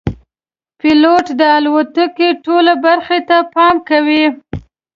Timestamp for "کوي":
3.89-4.23